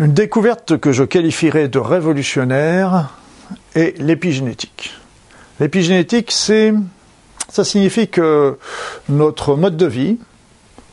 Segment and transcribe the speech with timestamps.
[0.00, 3.10] Une découverte que je qualifierais de révolutionnaire
[3.74, 4.94] est l'épigénétique.
[5.60, 8.56] L'épigénétique, ça signifie que
[9.10, 10.18] notre mode de vie,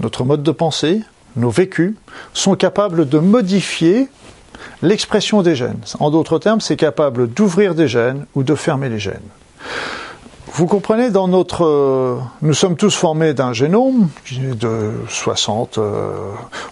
[0.00, 1.02] notre mode de pensée,
[1.36, 1.94] nos vécus
[2.34, 4.08] sont capables de modifier
[4.82, 5.78] l'expression des gènes.
[6.00, 9.20] En d'autres termes, c'est capable d'ouvrir des gènes ou de fermer les gènes.
[10.56, 15.76] Vous comprenez, dans notre, euh, nous sommes tous formés d'un génome de 60.
[15.76, 16.14] Euh,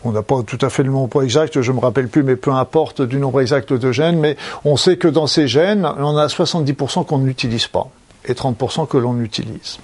[0.05, 2.51] on n'a pas tout à fait le nombre exact, je me rappelle plus, mais peu
[2.51, 4.19] importe du nombre exact de gènes.
[4.19, 7.89] Mais on sait que dans ces gènes, on a 70% qu'on n'utilise pas
[8.27, 9.79] et 30% que l'on utilise.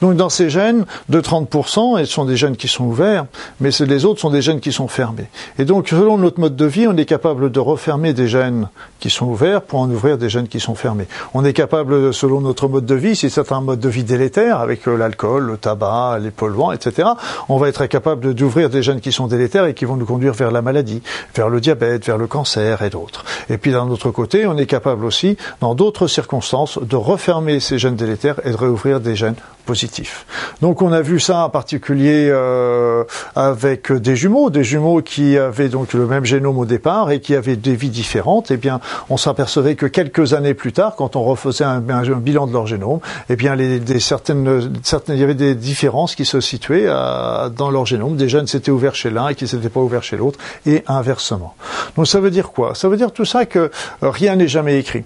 [0.00, 3.26] Donc dans ces gènes de 30%, et ce sont des gènes qui sont ouverts,
[3.60, 5.28] mais les autres sont des gènes qui sont fermés.
[5.58, 8.68] Et donc selon notre mode de vie, on est capable de refermer des gènes
[9.00, 11.06] qui sont ouverts pour en ouvrir des gènes qui sont fermés.
[11.34, 14.60] On est capable, selon notre mode de vie, si c'est un mode de vie délétère,
[14.60, 17.08] avec l'alcool, le tabac, les polluants, etc.,
[17.48, 20.32] on va être capable d'ouvrir des gènes qui sont délétères et qui vont nous conduire
[20.32, 21.02] vers la maladie,
[21.34, 23.24] vers le diabète, vers le cancer et d'autres.
[23.50, 27.78] Et puis d'un autre côté, on est capable aussi, dans d'autres circonstances, de refermer ces
[27.78, 30.26] gènes délétères et de réouvrir des gènes positifs.
[30.60, 33.04] Donc on a vu ça en particulier euh,
[33.34, 37.34] avec des jumeaux, des jumeaux qui avaient donc le même génome au départ et qui
[37.34, 38.50] avaient des vies différentes.
[38.50, 42.52] Eh bien, on s'apercevait que quelques années plus tard, quand on refaisait un, bilan de
[42.52, 43.56] leur génome, eh bien,
[43.98, 44.70] certaines,
[45.08, 48.16] il y avait des différences qui se situaient euh, dans leur génome.
[48.16, 51.54] Des gènes s'étaient ouverts chez l'un et qui s'étaient pas ouverts chez l'autre, et inversement.
[51.96, 52.74] Donc ça veut dire quoi?
[52.74, 53.70] Ça veut dire tout ça que
[54.02, 55.04] rien n'est jamais écrit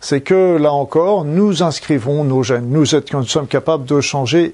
[0.00, 2.68] c'est que là encore, nous inscrivons nos gènes.
[2.68, 4.52] Nous, sommes capables de changer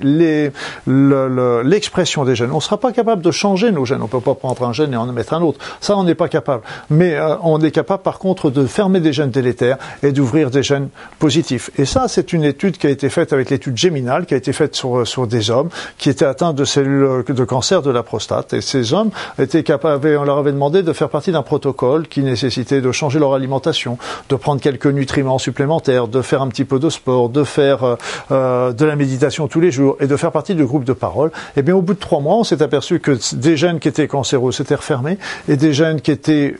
[0.86, 2.50] l'expression des gènes.
[2.52, 4.00] On ne sera pas capable de changer nos gènes.
[4.00, 5.58] On ne peut pas prendre un gène et en mettre un autre.
[5.80, 6.62] Ça, on n'est pas capable.
[6.90, 10.62] Mais euh, on est capable, par contre, de fermer des gènes délétères et d'ouvrir des
[10.62, 11.70] gènes positifs.
[11.76, 14.52] Et ça, c'est une étude qui a été faite avec l'étude géminale, qui a été
[14.52, 15.68] faite sur, sur des hommes
[15.98, 18.52] qui étaient atteints de cellules de cancer de la prostate.
[18.54, 22.22] Et ces hommes étaient capables, on leur avait demandé de faire partie d'un protocole qui
[22.22, 23.98] nécessitait de changer leur alimentation,
[24.28, 27.96] de prendre quelques nutriments supplémentaires, de faire un petit peu de sport, de faire euh,
[28.30, 31.30] euh, de la méditation tous les jours et de faire partie du groupe de parole,
[31.56, 34.08] eh bien au bout de trois mois, on s'est aperçu que des gènes qui étaient
[34.08, 35.18] cancéreux s'étaient refermés
[35.48, 36.56] et des gènes qui étaient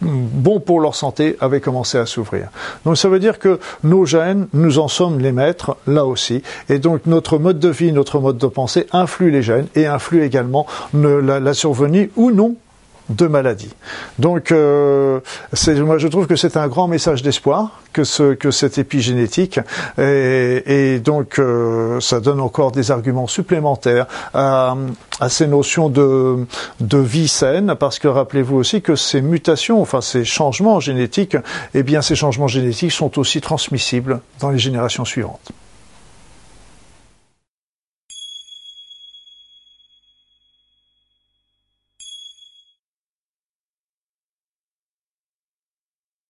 [0.00, 2.48] bons pour leur santé avaient commencé à s'ouvrir.
[2.84, 6.78] Donc ça veut dire que nos gènes, nous en sommes les maîtres là aussi, et
[6.78, 10.66] donc notre mode de vie, notre mode de pensée influe les gènes et influe également
[10.94, 12.56] la survenue ou non
[13.08, 13.74] de maladies.
[14.18, 15.20] Donc, euh,
[15.78, 19.60] moi, je trouve que c'est un grand message d'espoir que, ce, que cette épigénétique,
[19.98, 20.62] et,
[20.94, 24.76] et donc euh, ça donne encore des arguments supplémentaires à,
[25.20, 26.46] à ces notions de,
[26.80, 31.36] de vie saine, parce que rappelez-vous aussi que ces mutations, enfin ces changements génétiques,
[31.74, 35.52] eh bien, ces changements génétiques sont aussi transmissibles dans les générations suivantes.